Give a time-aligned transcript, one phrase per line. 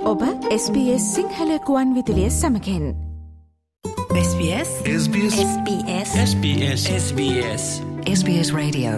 [0.00, 0.20] ඔබ
[0.52, 2.84] SBS Sinhala කුවන් විදිලිය සමකෙන්.
[4.20, 7.64] SBS SBS SBS SBS SBS
[8.12, 8.92] SBS Radio.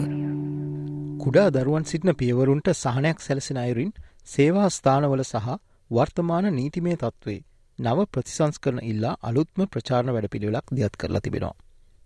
[1.18, 3.92] කුඩා දරුවන් සිටින පියවරුන්ට සහනයක් සැලසෙන අයුරින්
[4.24, 5.56] සේවා ස්ථානවල සහ
[5.90, 7.40] වර්තමාන නීතිමේ තත්ත්වේ
[7.78, 11.56] නව ප්‍රතිසංස් කරන ඉල්ලා අලුත්ම ප්‍රචාරණ වැඩ පිළිවෙලක් දියත් කරලා තිබෙනවා.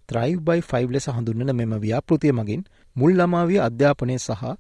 [0.09, 2.63] ත්‍රයිව් බයි ෆයිව් ලෙස හඳුන්නන මෙම ව්‍යාපෘතිය මගින්
[2.97, 4.55] මුල් ළමාවිය අධ්‍යාපනය සහ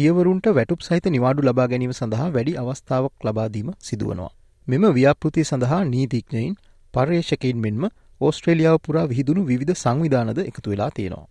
[0.00, 4.30] පියවරුන්ට වැටුප් සහිත නිවාඩු ලබා ගැනීම සඳහා වැඩි අවස්ථාවක් ලබාදීම සිදුවනවා.
[4.66, 6.54] මෙම ව්‍යාපෘතිය සඳහා නීතිඥයින්
[6.94, 7.84] පර්යේෂකයින් මෙන්ම
[8.20, 11.28] ඕස්ට්‍රේලියාව පුරා විහිදුණු විධ සංවිධානද එකතු වෙලා තියෙනවා.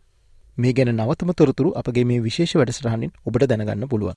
[0.58, 4.16] මේ ගැන නවතම තොරතුරු අපගේ මේ විශේෂ වැඩසටහනින් ඔබට දැනගන්න පුළුවන්.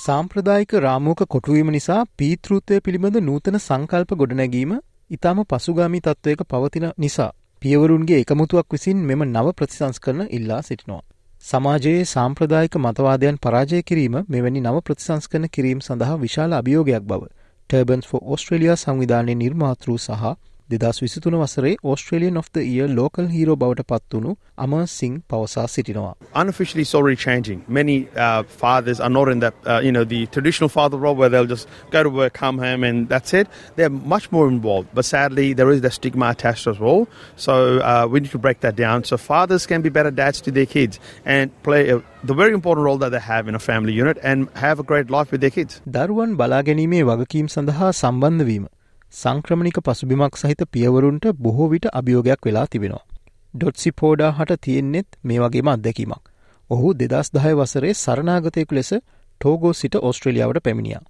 [0.00, 4.78] සාම්ප්‍රදායික රාමෝක කොටුවීම නිසා පීතෘත්වය පිළිබඳ නූතන සංකල්ප ගොඩනැගීම
[5.10, 7.32] ඉතාම පසුගාමී තත්ත්වයක පවතින නිසා
[7.62, 11.04] පියවරුන්ගේ එකමුතුවක් විසින් මෙම නව ප්‍රතිසංස් කරන ඉල්ලා සිටිනවා.
[11.46, 17.28] සමාජයේ සාම්ප්‍රදායික මතවාදයන් පරාජය කිරීම මෙවැනි නව ප්‍රතිසංස්කරන කිරීම සඳහා විශාල අභියෝගයක් බව.
[17.70, 20.32] ටර්බන්ස් ෝ ඔස්ට්‍රලියයා සංවිධානය නිර්මාතෘ සහ
[20.71, 26.13] දෙදස් විසිතුන වසරේ Australian of the Year local hero බවට පත්වුණු අම සිං පවසා සිටිනවා.
[26.41, 27.59] unofficially it's already changing.
[27.67, 31.29] Many uh, fathers are not in that, uh, you know, the traditional father role where
[31.29, 33.47] they'll just go to work, come home, and that's it.
[33.75, 34.89] They're much more involved.
[34.93, 37.07] But sadly, there is that stigma attached as well.
[37.35, 39.03] So uh, we need to break that down.
[39.03, 42.85] So fathers can be better dads to their kids and play a, the very important
[42.85, 45.55] role that they have in a family unit and have a great life with their
[45.57, 45.81] kids.
[45.87, 48.65] දරුවන් බලාගැනීමේ වගකීම් සඳහා සම්බන්ධවීම
[49.16, 53.04] සංක්‍රමණික පසුබිමක් සහිත පියවරුන්ට බොහෝ විට අභියෝගයක් වෙලා තිබෙනවා.
[53.54, 56.24] ඩොට්සි පෝඩා හට තියෙන්නෙත් මේ වගේම අත්දැකීමක්.
[56.70, 58.90] ඔහු දෙදස් දහය වසරේ සරනාගතයකු ලෙස
[59.40, 61.04] ටෝගෝ සිට ඔස්ට්‍රලියාවට පැමිණියා.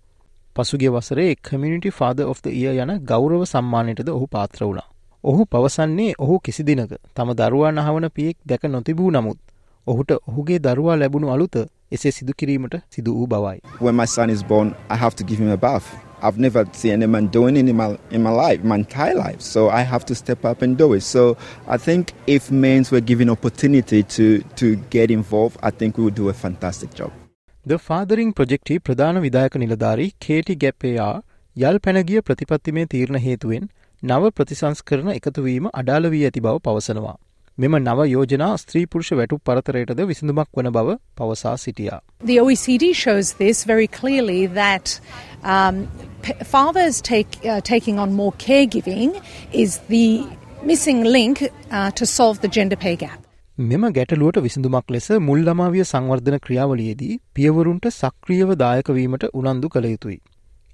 [0.57, 4.89] පසුගේ වසරේ community father of the ear යන ගෞරව සම්මානයටද ඔහු පාත්‍ර වුණා.
[5.25, 9.39] ඔහු පවසන්නේ ඔහු කිසි දිනක තම දරුවා නහවන පියෙක් දැක නොතිබූ නමුත්
[9.87, 11.57] ඔහුට ඔහුගේ දරුවා ලැබුණු අලුත
[11.93, 13.61] එසේ සිදු කිරීමට සිදු වූ බවයි.
[13.81, 15.89] When my son is born, I have to give him a bath.
[16.23, 19.41] I've never seen any man doing it in my, in my life, my entire life.
[19.41, 21.03] So I have to step up and do it.
[21.03, 21.37] So
[21.69, 24.27] I think if men were given opportunity to,
[24.57, 27.13] to get involved, I think we would do a fantastic job.
[27.67, 31.15] ද ෆාදරිං ප්‍රජෙක්ටි ප්‍රධාන විදායක නිලධාරී කේටි ගැප්පයා
[31.57, 33.65] යල් පැනගිය ප්‍රතිපත්තිමේ තීරණ හේතුවෙන්
[34.03, 37.17] නව ප්‍රතිසංස්කරන එකතුවීම අඩාල වී ඇති බව පවසනවා.
[37.59, 42.01] මෙම නව යෝජනා ස්ත්‍රී පුරුෂ වැටු පරතරයටද විසඳුමක් වන බව පවසා සිටියා.
[42.23, 45.01] The OECD shows this very clearly that
[45.55, 45.77] um,
[46.47, 49.15] fathers take, uh, taking on more caregiving
[49.63, 50.09] is the
[50.63, 53.19] missing link uh, to solve the gender pay gap.
[53.59, 60.19] මෙම ගැටලුවට විසඳුමක් ලෙස මුල් ළමාවිය සංවර්ධන ක්‍රියාවලියේදී පියවරුන්ට සක්‍රියව දායකවීමට උනන්දු කළ යුතුයි.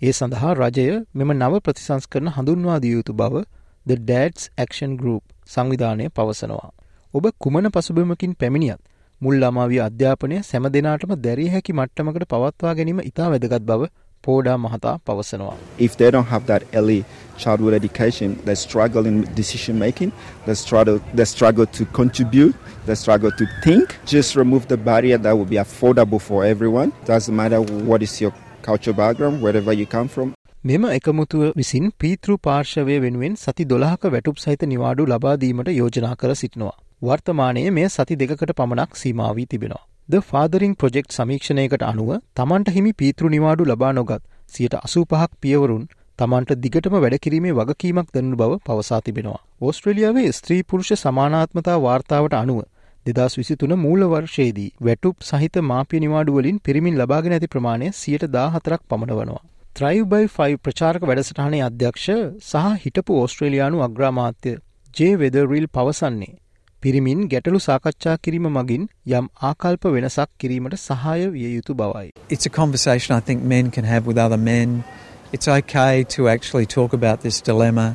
[0.03, 3.45] ඒ සඳහා රජය මෙම නව ප්‍රතිසංස්කරන හඳුන්වා දිය යුතු බව
[3.87, 6.71] The Dads Action Group සංවිධානය පවසනවා.
[7.15, 8.81] ඔබ කුමන පසුබිමකින් පැමිණියත්
[9.21, 13.91] මුල් ළමාවිය අධ්‍යාපනය සැම දෙනාටම දැරිය හැකි මට්ටමකට පවත්වා ගැනීම ඉතා වැදගත් බව
[14.25, 15.57] පෝඩා මහතා පවසනවා.
[15.79, 16.99] If they don't have that early
[17.45, 20.13] childhood education, they struggle in decision making,
[20.47, 22.55] they struggle, they struggle to contribute,
[22.87, 23.97] they struggle to think.
[24.15, 26.93] Just remove the barrier that will be affordable for everyone.
[27.07, 27.61] Doesn't matter
[27.91, 30.35] what is your cultural background, wherever you come from.
[30.65, 36.77] මෙම එකමුතුව විසින් පීතෘ පාර්ශවය වෙනුවෙන් සති දොළහක වැටුප් සහිත නිවාඩු ලබාදීමට යෝජනා කර සිටිනවා.
[37.03, 39.83] වර්තමානයේ මේ සති දෙකකට පමණක් සීමාවී තිබෙනවා.
[40.09, 45.85] ද ෆාදරිං ප්‍රජෙක්් සමීක්ෂණයකට අනුව තමන්ට හිමි පීතෘ නිවාඩු ලබා නොගත් සියට අසූ පහක් පියවරුන්
[46.19, 49.43] තමන්ට දිගටම වැඩකිරීමේ වගකීමක් දැනු බව පවසා තිබෙනවා.
[49.61, 52.61] ඕස්ට්‍රලියාවේ ස්ත්‍රී පුරුෂ සමානාත්මතා වාර්තාවට අනුව
[53.07, 58.85] දෙදස් විසිතුන මූල වර්ෂයේදී වැටුප් සහිත මාපිය නිවාඩුවලින් පිරිමින් ලබාගෙන ඇති ප්‍රමාණය සියට දා හතරක්
[58.89, 59.47] පමණ වනවා.
[59.77, 62.07] ත්‍රයිව් බයි ෆයි ප්‍රචාරක වැඩසටහනේ අධ්‍යක්ෂ
[62.49, 64.51] සහ හිටපු ඕස්ට්‍රේලයානු අග්‍රාමාත්‍ය
[64.95, 66.35] ජේ වෙදරිල් පවසන්නේ.
[66.83, 68.85] පිරිමින් ගැටලු සාකච්ඡා කිරීම මගින්
[69.19, 72.11] යම් ආකල්ප වෙනසක් කිරීමට සහාය විය යුතු බවයි.
[72.31, 74.85] It's a conversation I think men can have with other men.
[75.33, 77.89] It's okay to actually talk about this dilemma.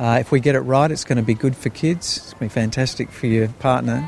[0.00, 2.16] Uh, if we get it right, it's going to be good for kids.
[2.16, 3.98] It's going to be fantastic for your partner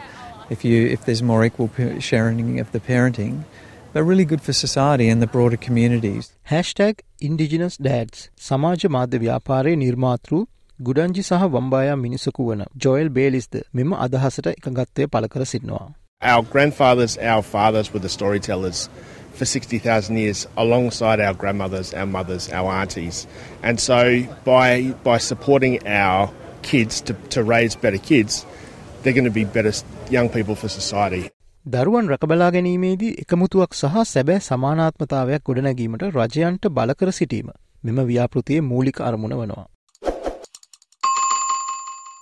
[0.51, 3.37] if you if there's more equal pa- sharing of the parenting.
[3.94, 6.26] But really good for society and the broader communities.
[6.52, 10.34] හැෂ්ටැක් ඉන්ඩිජිනස් ඩෑඩ්ස් සමාජ මාධ්‍ය ව්‍යාපාරය නිර්මාතෘ
[10.80, 15.88] ගුඩංජි සහ වම්බායා මිනිසකු වන Joel බේලිස්ද මෙම අදහසට එකගත්වය පළ කර සිටිනවා.
[16.22, 18.90] Our grandfathers, our fathers were the storytellers.
[19.40, 23.26] for 60,000 years alongside our grandmothers, our mothers, our aunties.
[23.64, 26.32] And so by, by supporting our
[26.62, 28.46] kids to, to raise better kids,
[29.02, 29.72] they're going to be better
[30.10, 31.30] young people for society.
[31.67, 37.49] දරුවන් රැකබලා ගැනීමේදී එකමුතුවක් සහ සැබෑ සමානාත්මතාවයක් ගොඩනැගීමට රජයන්ට බලකර සිටීම
[37.85, 39.65] මෙම ව්‍යාපෘතියේ මූලික අරමුණ වනවා.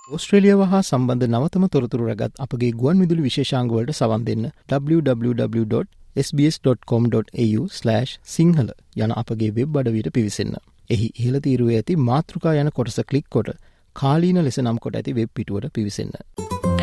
[0.09, 5.67] ඔස්ට්‍රේලියාව හා සම්බන්ධ නවතම තොරතුරු රැගත් අපගේ ගුවන් විදුලි විශේෂංගවලට සවන් දෙන්න www.sbs.com.au/
[8.29, 10.55] සිංහල යන අපගේ වෙබ් අඩවියට පිවිසන්න.
[10.89, 13.53] එහි ඉහළ තීරුව ඇති මාතෘකා යන කොටස කලික් කොට
[13.95, 16.17] කාලීන ලෙස නම් කොට ඇති වෙබ් පිටුවට පිවිසන්න.